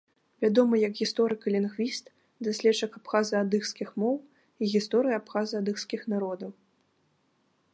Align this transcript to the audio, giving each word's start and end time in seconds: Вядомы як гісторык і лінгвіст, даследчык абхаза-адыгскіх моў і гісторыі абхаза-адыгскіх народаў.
Вядомы 0.43 0.75
як 0.83 0.93
гісторык 0.99 1.41
і 1.49 1.51
лінгвіст, 1.55 2.05
даследчык 2.47 2.91
абхаза-адыгскіх 2.99 3.89
моў 4.05 4.15
і 4.21 4.63
гісторыі 4.73 5.15
абхаза-адыгскіх 5.21 6.01
народаў. 6.15 6.51